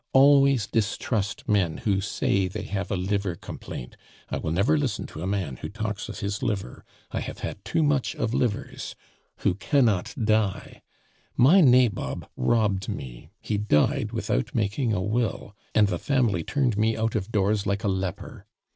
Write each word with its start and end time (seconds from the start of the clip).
Always 0.13 0.65
distrust 0.65 1.47
men 1.47 1.77
who 1.85 2.01
say 2.01 2.47
they 2.47 2.63
have 2.63 2.89
a 2.89 2.95
liver 2.95 3.35
complaint. 3.35 3.97
I 4.31 4.39
will 4.39 4.49
never 4.51 4.75
listen 4.75 5.05
to 5.05 5.21
a 5.21 5.27
man 5.27 5.57
who 5.57 5.69
talks 5.69 6.09
of 6.09 6.21
his 6.21 6.41
liver. 6.41 6.83
I 7.11 7.19
have 7.19 7.41
had 7.41 7.63
too 7.63 7.83
much 7.83 8.15
of 8.15 8.33
livers 8.33 8.95
who 9.41 9.53
cannot 9.53 10.15
die. 10.19 10.81
My 11.37 11.61
nabob 11.61 12.27
robbed 12.35 12.89
me; 12.89 13.29
he 13.41 13.59
died 13.59 14.11
without 14.11 14.55
making 14.55 14.91
a 14.91 15.03
will, 15.03 15.55
and 15.75 15.87
the 15.87 15.99
family 15.99 16.43
turned 16.43 16.79
me 16.79 16.97
out 16.97 17.13
of 17.13 17.31
doors 17.31 17.67
like 17.67 17.83
a 17.83 17.87
leper. 17.87 18.47